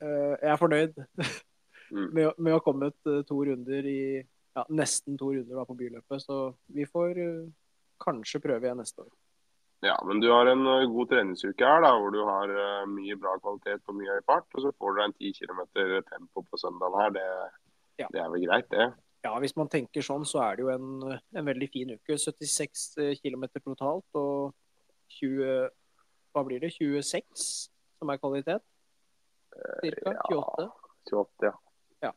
[0.03, 1.01] Eh, jeg er fornøyd
[1.93, 2.07] Mm.
[2.15, 5.65] med, å- med å ha kommet eh, to runder i ja, nesten to runder da,
[5.67, 6.23] på byløpet.
[6.23, 6.37] Så
[6.73, 7.19] vi får
[8.01, 9.11] kanskje prøve igjen neste år.
[9.85, 12.53] Ja, men du har en god treningsuke her, da, hvor du har
[12.89, 14.47] mye bra kvalitet på mye høy fart.
[14.55, 15.61] Og så får du en 10 km
[16.09, 17.13] tempo på søndagen her.
[17.19, 17.27] Det,
[18.01, 18.07] Ja.
[18.15, 18.87] det er vel greit, det.
[19.23, 22.17] Ja, hvis man tenker sånn, så er det jo en, en veldig fin uke.
[22.19, 24.51] 76 km totalt og
[25.19, 25.69] 20
[26.33, 26.73] Hva blir det?
[26.75, 27.45] 26
[27.99, 28.63] som er kvalitet?
[29.83, 30.15] Cirka?
[30.17, 30.23] ja.
[30.33, 30.67] 28?
[31.13, 31.51] 28,
[32.03, 32.11] ja.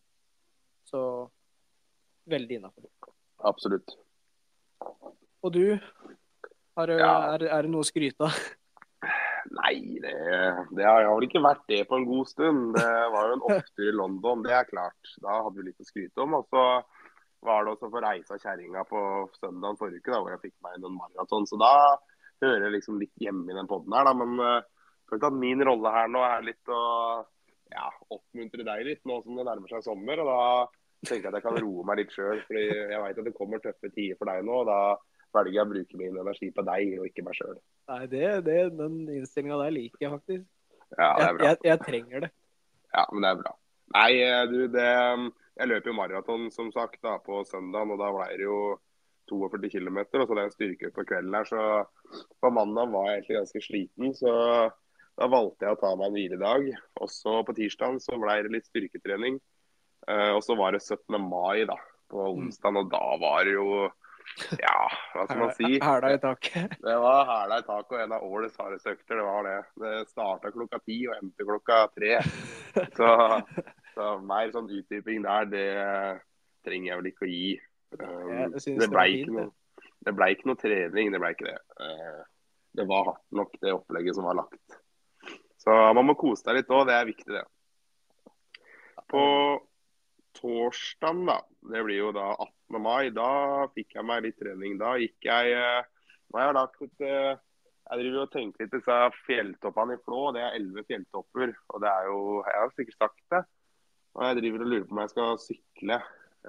[0.86, 1.00] Så
[2.30, 2.86] veldig innafor.
[3.46, 3.92] Absolutt.
[5.42, 5.78] Og du?
[6.76, 7.34] Har, Ja.
[7.34, 8.34] er, er det noe å skryte av?
[9.56, 10.14] Nei, det,
[10.76, 12.74] det har vel ikke vært det på en god stund.
[12.76, 15.14] Det var jo en opptur i London, det er klart.
[15.22, 16.38] Da hadde vi litt å skryte om.
[16.40, 16.64] Og så
[17.46, 19.00] var det også for reisa kjerringa på
[19.38, 21.48] søndag forrige uke, da, hvor jeg fikk meg inn en maraton.
[21.48, 21.72] Så da
[22.42, 24.14] hører jeg liksom litt hjemme i den poden her, da.
[24.16, 26.82] Men uh, følte at min rolle her nå er litt å
[27.72, 30.22] ja, oppmuntre deg litt nå som det nærmer seg sommer.
[30.22, 32.40] og Da tenker jeg at jeg kan roe meg litt sjøl.
[32.46, 34.62] fordi jeg veit at det kommer tøffe tider for deg nå.
[34.62, 34.80] og Da
[35.36, 37.56] velger jeg å bruke min energi på deg og ikke meg sjøl.
[37.92, 40.46] Nei, det, det, den innstillinga der liker jeg faktisk.
[40.96, 41.46] Ja, det er Jeg, bra.
[41.50, 42.32] jeg, jeg trenger det.
[42.96, 43.52] Ja, men det er bra.
[43.96, 44.86] Nei, eh, du, det
[45.56, 48.58] Jeg løper jo maraton, som sagt, da, på søndagen, og da ble det jo
[49.30, 50.02] 42 km.
[50.04, 51.62] Og så det er en styrke på kvelden her, så
[52.42, 54.12] på mandag var jeg egentlig ganske sliten.
[54.18, 54.34] Så
[55.16, 56.68] da valgte jeg å ta meg en hviledag.
[57.00, 59.38] Og så på tirsdagen så ble det litt styrketrening.
[60.06, 61.16] Eh, og så var det 17.
[61.24, 61.78] mai da,
[62.12, 63.86] på onsdag, og da var det jo
[64.60, 65.70] Ja, hva skal man si?
[65.80, 66.76] Hæla i taket.
[66.82, 69.16] Det var hæla i taket og en av årets hardeste økter.
[69.20, 69.56] Det var det.
[69.82, 72.18] Det starta klokka ti og endte klokka tre.
[72.98, 73.08] Så,
[73.96, 75.68] så mer sånn utdyping der, det
[76.66, 77.46] trenger jeg vel ikke å gi.
[77.96, 79.46] Um, det det ble ikke noe
[80.06, 81.56] det ble ikke noe trening, det ble ikke det.
[81.80, 82.20] Uh,
[82.76, 84.76] Det var hardt nok, det opplegget som var lagt.
[85.56, 87.46] Så man må kose seg litt òg, det er viktig, det.
[89.08, 89.22] På
[90.36, 91.38] torsdagen, da,
[91.72, 92.52] det blir jo da 18.
[92.74, 94.78] mai, da fikk jeg meg litt trening.
[94.80, 95.82] Da gikk jeg eh,
[96.26, 97.38] Nå har jeg lagt ut eh,
[97.86, 100.22] Jeg driver og tenker litt disse fjelltoppene i Flå.
[100.34, 101.54] Det er elleve fjelltopper.
[101.72, 103.42] Og det er jo Jeg har sikkert sagt det.
[104.16, 105.98] Og jeg driver og lurer på om jeg skal sykle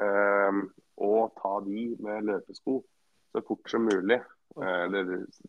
[0.02, 0.62] eh,
[1.08, 2.78] og ta de med løpesko
[3.36, 4.18] så fort som mulig.
[4.58, 4.96] Eh,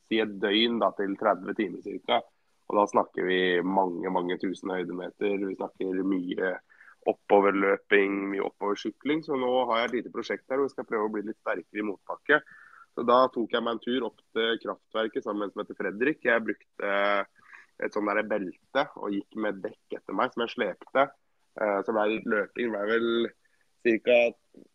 [0.08, 2.20] si et døgn da, til 30 timer ca.
[2.68, 5.38] Og da snakker vi mange mange tusen høydemeter.
[5.46, 6.52] Vi snakker mye
[7.06, 9.22] oppoverløping, mye oppoversykling.
[9.24, 11.38] Så nå har jeg et lite prosjekt her hvor jeg skal prøve å bli litt
[11.40, 12.40] sterkere i motbakke.
[12.98, 15.78] Så da tok jeg meg en tur opp til kraftverket sammen med en som heter
[15.78, 16.24] Fredrik.
[16.26, 16.92] Jeg brukte
[17.78, 21.06] et sånt der belte og gikk med dekk etter meg som jeg slepte.
[21.60, 22.72] Eh, Så ble det litt løping.
[22.72, 23.30] Det ble vel
[24.02, 24.18] ca.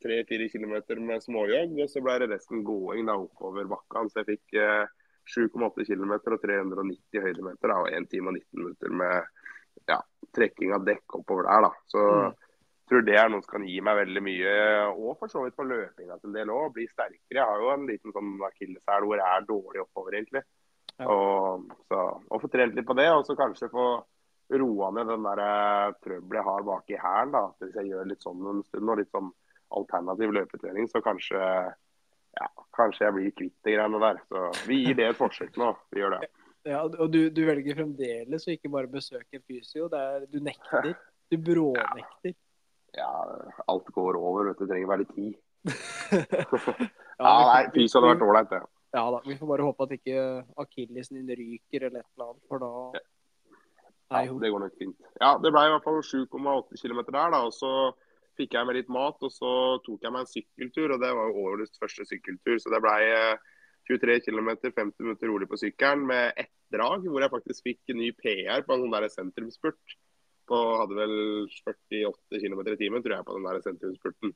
[0.05, 1.75] 3-4 km med småjogg.
[1.83, 4.11] Og så ble det resten gåing da oppover bakkene.
[4.11, 4.85] Så jeg fikk eh,
[5.27, 9.42] 7,8 km og 390 høydemeter og 1 time og 19 minutter med
[9.89, 9.99] ja,
[10.35, 11.61] trekking av dekk oppover der.
[11.67, 11.71] da.
[11.87, 12.33] Så Mm.
[12.33, 14.53] jeg tror det er noe som kan gi meg veldig mye,
[14.97, 16.73] og for så vidt på løpinga til en del òg.
[16.73, 17.19] Bli sterkere.
[17.31, 20.43] Jeg har jo en liten sånn akilleshæl hvor jeg er dårlig oppover, egentlig.
[20.99, 21.07] Ja.
[21.09, 24.03] Og, så, og få trent litt på det, og så kanskje få
[24.53, 27.53] roa ned den der eh, trøbbelet jeg har bak i hælen.
[27.63, 29.31] Hvis jeg gjør litt sånn en stund, og litt sånn
[29.73, 34.19] alternativ løpetrening, så kanskje ja, kanskje jeg blir kvitt de greiene der.
[34.29, 35.71] Så vi gir det et forsøk nå.
[35.93, 36.29] Vi gjør det.
[36.63, 39.89] Ja, og du, du velger fremdeles å ikke bare besøke en fysio.
[39.91, 40.93] Det er, du nekter.
[41.31, 42.33] Du brånekter.
[42.93, 43.09] Ja,
[43.71, 44.67] alt går over, vet du.
[44.69, 45.37] Trenger bare litt tid.
[47.23, 48.59] Ja, Ja, nei, fysio hadde vært ålreit, det.
[48.93, 50.23] Ja da, vi får bare håpe at ikke
[50.61, 52.71] akillesen din ryker eller et eller annet, for da
[54.13, 54.97] Ja, det går nok fint.
[55.21, 57.39] Ja, det ble i hvert fall 7,8 km der, da.
[57.47, 57.71] Og så
[58.37, 59.53] fikk jeg med litt mat, og så
[59.85, 60.93] tok jeg meg en sykkeltur.
[60.93, 63.49] Og det var jo årets første sykkeltur, så det ble eh,
[63.89, 68.09] 23 km, 50 minutter rolig på sykkelen med ett drag, hvor jeg faktisk fikk ny
[68.17, 69.97] PR på en sånn der sentrumsspurt.
[70.49, 71.13] På, hadde vel
[71.47, 74.33] 48 km i timen, tror jeg, på den der sentrumsspurten.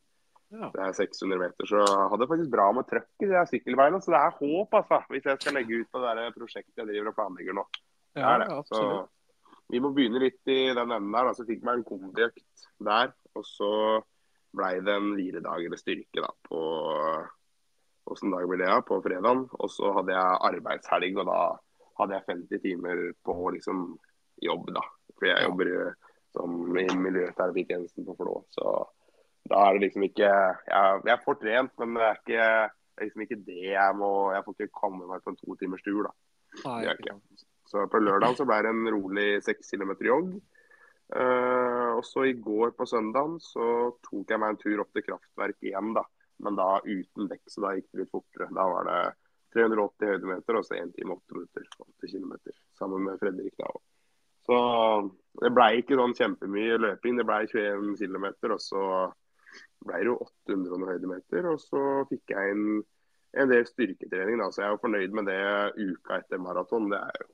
[0.55, 0.69] Ja.
[0.71, 3.99] Det er 600 meter, så jeg hadde faktisk bra med trøkk i de sykkelbeina.
[3.99, 6.87] Så det er håp, altså, hvis jeg skal legge ut på det der prosjektet jeg
[6.87, 7.65] driver og planlegger nå.
[8.15, 8.61] Det Ja, er det.
[8.69, 8.83] Så
[9.67, 11.33] vi må begynne litt i den enden der.
[11.35, 13.11] Så fikk jeg meg en kombiøkt der.
[13.35, 13.71] Og så
[14.55, 16.61] blei det en hviledag eller styrke da, på
[18.07, 18.69] Åssen dag blir det?
[18.71, 18.81] da?
[18.85, 19.45] På fredagen.
[19.59, 21.39] Og så hadde jeg arbeidshelg, og da
[22.01, 23.87] hadde jeg 50 timer på liksom
[24.43, 24.83] jobb, da.
[25.17, 25.73] For jeg jobber
[26.35, 28.39] som i miljøterapitjenesten på Flå.
[28.53, 28.73] Så
[29.47, 32.47] da er det liksom ikke Jeg, jeg får trent, men det er ikke
[32.97, 35.55] det er liksom ikke det jeg må Jeg får ikke komme meg på en to
[35.59, 36.13] timers tur, da.
[36.65, 37.17] Nei.
[37.67, 40.37] Så på lørdag så ble det en rolig seks kilometer jogg.
[41.07, 43.67] Uh, og så i går på søndagen så
[44.03, 46.03] tok jeg meg en tur opp til kraftverket igjen, da.
[46.39, 48.49] Men da uten dekk, så da gikk det litt fortere.
[48.53, 49.01] Da var det
[49.55, 51.63] 380 høydemeter og så 1 time 8 minutter.
[51.81, 53.81] 8 kilometer, sammen med Fredrik da òg.
[54.47, 54.57] Så
[55.41, 57.17] det ble ikke sånn kjempemye løping.
[57.19, 58.83] Det ble 21 km, og så
[59.87, 61.49] ble det jo 800 og noen høydemeter.
[61.51, 62.67] Og så fikk jeg inn
[63.37, 65.41] en del styrketrening, da, så jeg er jo fornøyd med det
[65.89, 66.87] uka etter maraton.
[66.93, 67.27] Det er jo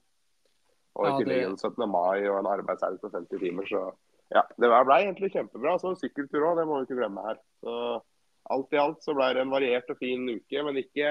[0.95, 1.89] Og i Ja, det- tillegg en 17.
[1.89, 3.93] mai og en arbeidshelg på 50 timer, så
[4.31, 4.41] ja.
[4.57, 5.77] Det ble egentlig kjempebra.
[5.79, 7.37] Så en sykkeltur òg, det må vi ikke glemme her.
[7.63, 8.01] Så
[8.51, 11.09] alt i alt så ble det en variert og fin uke, men ikke,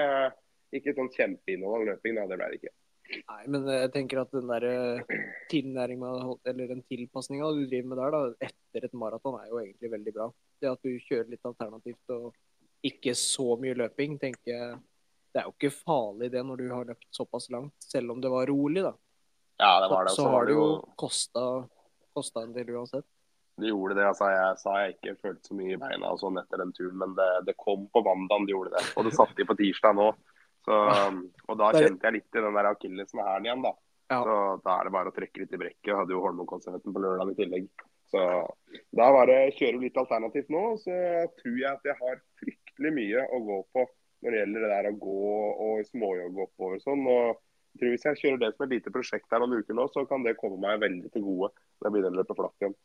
[0.77, 2.17] ikke sånn kjempeinnhold av løping.
[2.19, 2.29] Da.
[2.29, 2.73] Det ble det ikke.
[3.13, 4.65] Nei, men jeg tenker at den der
[5.51, 6.13] tilnæringa,
[6.49, 10.15] eller den tilpasninga du driver med der, da, etter et maraton, er jo egentlig veldig
[10.15, 10.29] bra.
[10.61, 12.31] Det at du kjører litt alternativt og
[12.83, 14.81] ikke så mye løping, tenker jeg
[15.33, 18.29] Det er jo ikke farlig det når du har løpt såpass langt, selv om det
[18.29, 18.93] var rolig, da.
[19.57, 20.13] Ja, det var det.
[20.13, 20.67] Så, så har det jo
[22.13, 23.07] kosta en del uansett.
[23.61, 24.05] Det gjorde det.
[24.09, 26.97] altså Jeg sa jeg ikke følte så mye i beina og sånn etter den turen,
[27.01, 28.85] men det, det kom på mandag, det gjorde det.
[28.97, 30.09] Og det satte de på tirsdag nå.
[30.63, 30.75] Så,
[31.51, 33.73] og da kjente jeg litt i den der akillesen her igjen, da.
[34.11, 34.19] Ja.
[34.23, 35.89] Så da er det bare å trekke litt i brekket.
[35.89, 37.67] Jeg hadde jo Holmenkollstreffen på lørdag i tillegg.
[38.13, 38.23] Så
[38.93, 40.63] da var det kjøre litt alternativt nå.
[40.81, 40.93] Så
[41.39, 43.85] tror jeg at jeg har fryktelig mye å gå på
[44.23, 45.31] når det gjelder det der å gå
[45.67, 47.03] og småjogge oppover og sånn.
[47.09, 47.25] Og
[47.73, 50.05] jeg tror Hvis jeg kjører det som et lite prosjekt her noen uker nå, så
[50.09, 52.75] kan det komme meg veldig til gode når jeg begynner å løpe flatt igjen.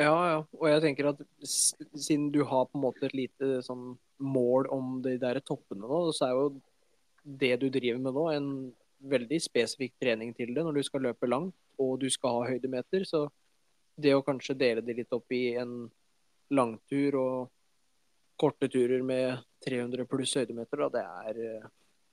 [0.00, 0.36] Ja, ja.
[0.56, 5.00] Og jeg tenker at siden du har på en måte et lite sånn mål om
[5.04, 6.46] de der toppene nå, så er jo
[7.22, 8.48] det du driver med nå, en
[9.12, 13.04] veldig spesifikk trening til det når du skal løpe langt og du skal ha høydemeter.
[13.08, 13.26] Så
[14.00, 15.90] det å kanskje dele det litt opp i en
[16.52, 17.50] langtur og
[18.40, 21.70] korte turer med 300 pluss høydemeter, da, det er eh,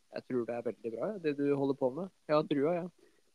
[0.10, 2.08] Jeg tror det er veldig bra, det du holder på med.
[2.28, 2.88] Jeg har trua, jeg.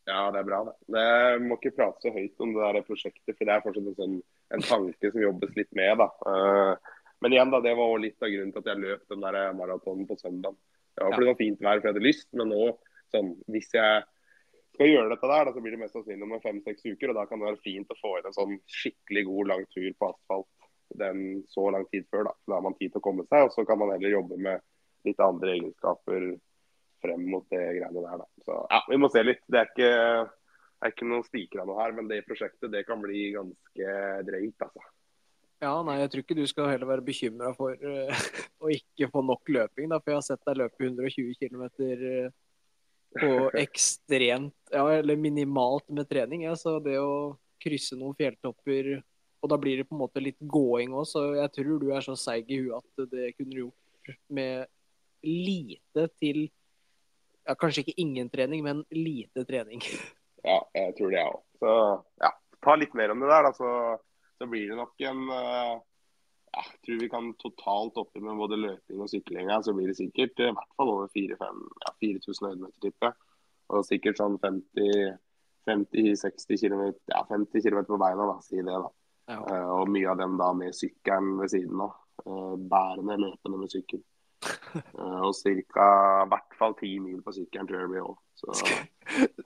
[0.09, 1.03] Ja, det er bra, det.
[1.07, 3.97] Jeg må ikke prate så høyt om det der prosjektet, for det er fortsatt en,
[4.01, 4.17] sånn,
[4.55, 5.99] en tanke som jobbes litt med.
[6.03, 6.09] da.
[6.31, 6.93] Eh,
[7.25, 10.07] Men igjen, da, det var litt av grunnen til at jeg løp den der maratonen
[10.09, 10.57] på søndag.
[10.95, 12.67] Det var fordi det var fint vær, for jeg hadde lyst, men nå,
[13.15, 14.03] sånn, hvis jeg
[14.75, 17.13] skal gjøre dette der, da, så blir det mest sannsynlig om fem-seks uker.
[17.13, 19.89] og Da kan det være fint å få inn en sånn skikkelig god lang tur
[19.99, 20.69] på asfalt
[21.01, 22.29] den så lang tid før.
[22.29, 24.37] Da Da har man tid til å komme seg, og så kan man heller jobbe
[24.39, 24.61] med
[25.05, 26.27] litt andre egenskaper
[27.05, 28.19] frem mot det greiene der.
[28.23, 28.27] Da.
[28.45, 29.43] Så ja, Vi må se litt.
[29.49, 30.31] Det er ikke,
[30.85, 33.93] det er ikke noe stikker av noe her, men det prosjektet det kan bli ganske
[34.29, 34.65] drøyt.
[34.67, 34.83] altså.
[35.65, 38.25] Ja, nei, jeg tror ikke du skal heller være bekymra for uh,
[38.65, 41.63] å ikke få nok løping, da, for jeg har sett deg løpe 120 km
[43.17, 43.31] på
[43.65, 46.45] ekstremt, ja, eller minimalt med trening.
[46.51, 47.33] Ja, så det å
[47.65, 48.99] krysse noen fjelltopper,
[49.41, 52.05] og da blir det på en måte litt gåing òg, så jeg tror du er
[52.05, 54.69] så seig i huet at det kunne du gjort med
[55.25, 56.45] lite til
[57.45, 59.81] ja, Kanskje ikke ingen trening, men lite trening.
[60.45, 61.43] Ja, jeg tror det, jeg òg.
[61.63, 61.71] Så
[62.21, 62.31] ja,
[62.65, 63.53] ta litt mer om det der, da.
[63.57, 63.69] Så,
[64.39, 65.75] så blir det nok en uh,
[66.55, 69.97] Jeg tror vi kan totalt oppi med både løping og sykling her, så blir det
[69.99, 71.35] sikkert eh, i hvert fall over 4000
[71.83, 73.17] ja, 4000 høydemeter, tipper jeg.
[73.75, 78.69] Og sikkert sånn 50-60 km, ja, 50 km på beina, da, si det.
[78.69, 78.91] da.
[79.33, 79.39] Ja.
[79.41, 81.93] Uh, og mye av dem da med sykkelen ved siden av.
[82.29, 84.01] Uh, bærende, løpende med sykkel.
[84.75, 85.35] Eh, og
[85.71, 85.87] ca.
[86.25, 88.19] i hvert fall ti mil på sykkelen tror jeg det blir òg.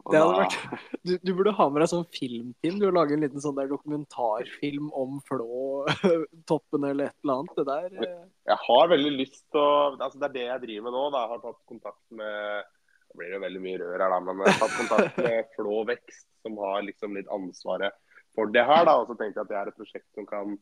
[0.08, 0.56] Det hadde vært
[1.04, 2.78] du, du burde ha med deg sånn filmteam.
[2.80, 7.60] Du lager en liten sånn der dokumentarfilm om Flå-toppen eller et eller annet.
[7.60, 10.88] Det der eh, Jeg har veldig lyst til å altså Det er det jeg driver
[10.88, 11.04] med nå.
[11.14, 11.22] Da.
[11.24, 12.72] Jeg har tatt kontakt med
[13.08, 15.84] Det blir jo veldig mye rør her, da, men jeg har tatt kontakt med Flå
[15.92, 17.96] Vekst, som har liksom litt ansvaret
[18.36, 18.84] for det her.
[18.88, 20.58] da, Og så tenkte jeg at det er et prosjekt som kan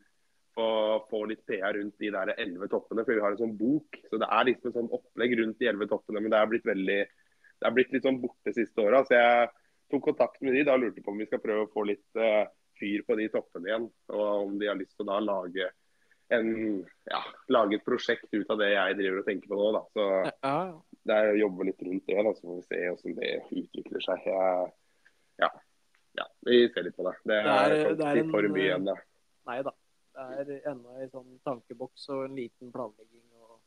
[0.57, 0.67] få,
[1.11, 3.05] få litt PR rundt de der elleve toppene.
[3.05, 3.99] For vi har en sånn bok.
[4.11, 6.23] Så det er liksom et sånn opplegg rundt de elleve toppene.
[6.25, 7.01] Men det er blitt veldig
[7.57, 9.01] det er blitt litt sånn borte siste åra.
[9.09, 9.49] Så jeg
[9.93, 12.19] tok kontakt med de da og lurte på om vi skal prøve å få litt
[12.21, 12.45] uh,
[12.81, 13.87] fyr på de toppene igjen.
[14.13, 15.71] Og om de har lyst til å da lage
[16.35, 16.49] en,
[17.07, 17.21] ja,
[17.55, 19.69] lage et prosjekt ut av det jeg driver og tenker på nå.
[19.77, 19.83] da.
[19.95, 20.07] Så
[20.43, 20.57] ja,
[21.07, 24.05] det er å jobbe litt rundt det, da, så får vi se hvordan det utvikler
[24.09, 24.27] seg.
[24.27, 24.71] Jeg,
[25.45, 25.51] ja,
[26.19, 27.15] ja, vi ser litt på det.
[27.23, 28.97] Det Det er- det er ikke for mye igjen, det.
[29.47, 29.73] Nei da.
[30.17, 33.25] Det er ennå en sånn tankeboks og en liten planlegging.
[33.43, 33.59] Og...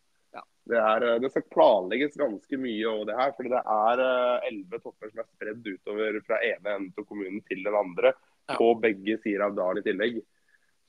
[0.69, 3.35] Det, er, eh, det skal planlegges ganske mye over det her.
[3.37, 7.43] For det er eh, elleve topper som er spredd utover fra ene enden til kommunen
[7.49, 8.13] til den andre.
[8.49, 8.57] Ja.
[8.57, 10.21] På begge sider av dalen i tillegg.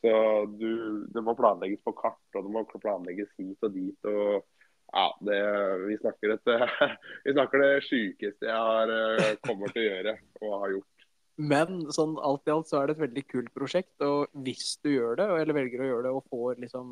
[0.01, 0.12] Så
[0.57, 0.70] du,
[1.12, 4.09] det må planlegges på kart, og det må planlegges hit og dit.
[4.09, 4.46] og
[4.92, 5.40] ja, det,
[5.87, 6.49] vi, snakker et,
[7.25, 11.00] vi snakker det sjukeste jeg har, eh, kommer til å gjøre og har gjort.
[11.40, 13.94] Men sånn alt i alt så er det et veldig kult prosjekt.
[14.05, 16.87] Og hvis du gjør det, eller velger å gjøre det og får liksom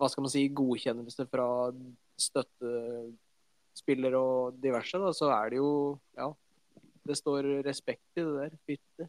[0.00, 1.46] hva skal man si, godkjennelse fra
[2.18, 5.70] støttespiller og diverse, da, så er det jo
[6.18, 6.28] Ja,
[7.06, 8.52] det står respekt i det der.
[8.66, 9.04] Fytte.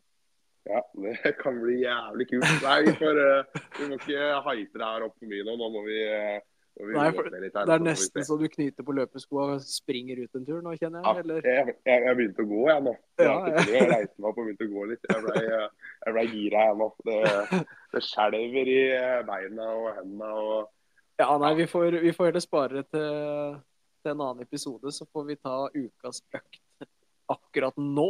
[0.66, 2.54] Ja, det kan bli jævlig kult.
[2.66, 3.46] Nei, vi, får, eh,
[3.80, 5.54] vi må ikke hype det her opp for mye nå.
[5.62, 7.44] Nå må vi, uh Nei, for her.
[7.54, 11.06] Det er nesten så du knyter på løpeskoa og springer ut en tur nå, kjenner
[11.06, 11.22] jeg.
[11.24, 11.48] Eller?
[11.48, 12.94] jeg, jeg, jeg begynte å gå, jeg nå.
[13.22, 13.64] Jeg, Ja, ja.
[13.72, 15.08] jeg reiste meg opp og begynte å gå litt.
[15.08, 16.90] Jeg ble, jeg ble gira, jeg nå.
[17.08, 17.62] Det,
[17.96, 18.82] det skjelver i
[19.30, 20.34] beina og hendene.
[20.36, 23.56] og Ja, nei, vi får, vi får heller spare til,
[24.04, 26.90] til en annen episode, så får vi ta ukas økt
[27.32, 28.10] akkurat nå.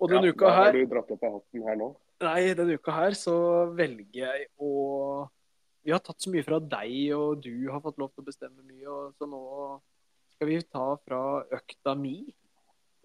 [0.00, 1.92] Og denne ja, uka da har du dratt opp av hatten her nå.
[2.22, 3.36] Nei, denne uka her så
[3.76, 4.72] velger jeg å
[5.82, 8.62] Vi har tatt så mye fra deg, og du har fått lov til å bestemme
[8.66, 9.40] mye, og så nå
[10.36, 11.20] skal vi ta fra
[11.58, 12.16] økta mi.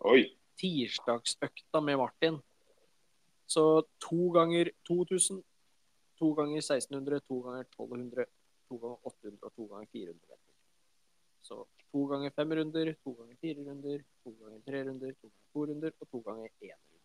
[0.05, 0.27] Oi.
[0.61, 2.37] Tirsdagsøkta med Martin.
[3.49, 3.63] Så
[4.03, 5.39] to ganger 2000,
[6.19, 8.27] to ganger 1600, to ganger 1200,
[8.67, 10.53] to ganger 800 og to ganger 400 meter.
[11.47, 15.51] Så to ganger fem runder, to ganger fire runder, to ganger tre runder, to ganger
[15.53, 17.03] to runder og to ganger én runde.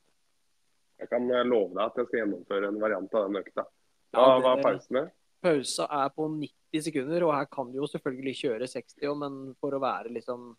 [1.02, 3.64] Jeg kan eh, love deg at jeg skal gjennomføre en variant av den økta.
[4.12, 5.04] Ja, Hva det- var pausene?
[5.42, 9.74] Pausa er på 90 sekunder, og her kan du jo selvfølgelig kjøre 60 men for
[9.74, 10.52] å være liksom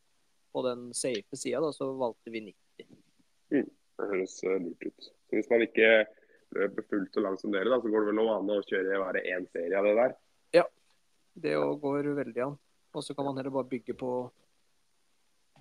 [0.53, 2.89] på den safe sida, så valgte vi 90.
[3.53, 3.63] Det
[4.09, 5.07] høres eh, lurt ut.
[5.07, 5.89] Så Hvis man ikke
[6.53, 9.01] løper fullt så langt som dere, da, så går det vel noe an å kjøre
[9.01, 10.15] bare én serie av det der?
[10.59, 10.65] Ja,
[11.33, 12.57] Det går veldig an.
[12.93, 14.11] Og så kan man heller bare bygge på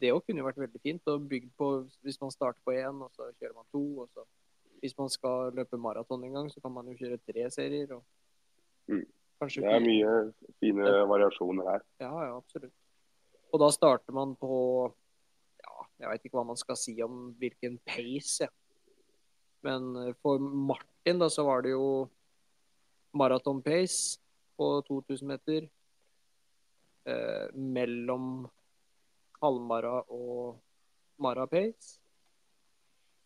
[0.02, 1.06] Det òg kunne jo vært veldig fint.
[1.08, 1.68] å bygge på
[2.04, 3.84] Hvis man starter på én, og så kjører man to.
[4.02, 4.26] og så
[4.82, 7.92] Hvis man skal løpe maraton en gang, så kan man jo kjøre tre serier.
[7.92, 8.02] og
[8.90, 9.04] Mm.
[9.40, 10.14] kanskje Det er mye
[10.62, 11.84] fine variasjoner her.
[12.02, 12.74] Ja, ja, absolutt.
[13.52, 14.56] Og da starter man på
[15.62, 18.50] Ja, jeg veit ikke hva man skal si om hvilken pace, jeg.
[19.62, 22.08] Men eh, for Martin, da, så var det jo
[23.14, 24.18] maraton pace
[24.58, 25.68] på 2000 meter.
[27.06, 28.48] Eh, mellom
[29.42, 30.58] halvmara og
[31.22, 31.98] mara pace.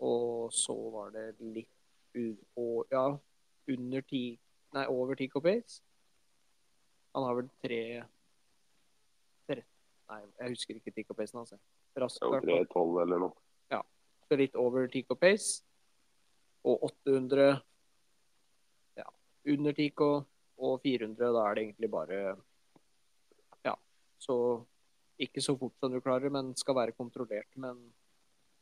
[0.00, 1.72] Og så var det litt
[2.16, 3.16] u og, Ja,
[3.68, 4.38] under ti
[4.76, 5.80] Nei, over Tico pace.
[7.16, 7.80] Han har vel tre
[9.48, 9.64] tre-
[10.10, 11.52] Nei, jeg husker ikke Tico pacen hans.
[11.54, 11.64] Altså.
[11.96, 12.66] Raskt, Jo, hvert fall.
[12.84, 13.32] 3-12 eller noe.
[13.72, 13.80] Ja.
[14.28, 15.62] Så litt over Tico pace.
[16.66, 17.62] Og 800
[19.00, 19.06] ja,
[19.54, 20.10] under Tico.
[20.58, 22.20] Og 400, da er det egentlig bare
[23.64, 23.74] Ja.
[24.18, 24.36] Så
[25.20, 27.48] ikke så fort som du klarer, men skal være kontrollert.
[27.56, 27.92] Men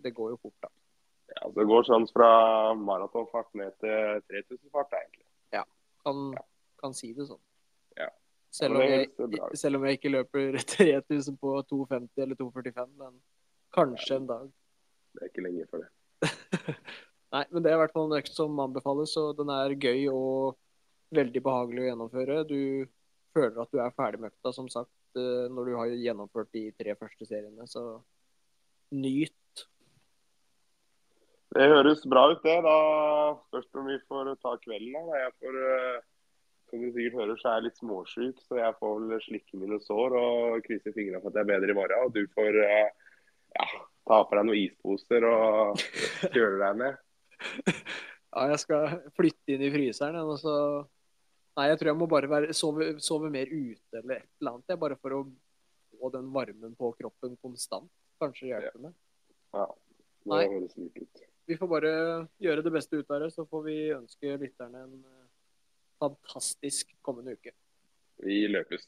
[0.03, 0.69] det går jo fort, da.
[1.35, 5.24] Ja, så Det går sånn fra maratonfart ned til 3000-fart, egentlig.
[6.05, 6.27] Kan,
[6.81, 7.41] kan si det sånn.
[7.99, 8.11] Ja.
[8.55, 9.11] Selv om, jeg,
[9.59, 13.17] selv om jeg ikke løper 3000 på 2,50 eller 2,45, men
[13.75, 14.51] kanskje en dag.
[15.15, 15.91] Det er ikke lenge for det.
[17.35, 20.05] Nei, men det er i hvert fall en økt som anbefales, og den er gøy
[20.13, 20.61] og
[21.15, 22.37] veldig behagelig å gjennomføre.
[22.47, 22.61] Du
[23.35, 26.69] føler at du er ferdig med økta, som sagt, eh, når du har gjennomført de
[26.79, 27.85] tre første seriene, så
[28.95, 29.35] nyt.
[31.55, 32.57] Det høres bra ut, det.
[32.67, 32.79] Da
[33.47, 34.95] spørs det om vi får ta kvelden.
[34.95, 35.21] da.
[35.21, 35.99] Jeg får, eh,
[36.71, 39.79] som du sikkert hører, så er jeg litt småsyk, så jeg får vel slikke mine
[39.85, 42.09] sår og krysse fingrene for at jeg er bedre i morgen.
[42.09, 42.89] Og du får eh,
[43.55, 43.69] ja,
[44.11, 45.85] ta på deg noen isposer og
[46.35, 46.99] kjøle deg ned.
[48.35, 50.55] Ja, jeg skal flytte inn i fryseren, og så
[51.55, 54.73] Nei, jeg tror jeg må bare være, sove, sove mer ute eller et eller annet,
[54.73, 55.21] jeg, bare for å
[56.01, 57.87] få den varmen på kroppen konstant.
[58.19, 58.97] Kanskje hjelpe meg.
[59.55, 59.69] Ja,
[60.33, 61.23] det høres lurt ut.
[61.47, 61.93] Vi får bare
[62.41, 65.27] gjøre det beste ut av det, så får vi ønske lytterne en eh,
[66.01, 67.53] fantastisk kommende uke.
[68.25, 68.87] Vi løpes.